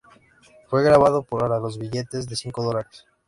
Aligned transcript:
Fue 0.67 0.83
grabado 0.83 1.21
para 1.21 1.59
los 1.59 1.77
billetes 1.77 2.27
de 2.27 2.35
cinco 2.35 2.63
dólares. 2.63 3.05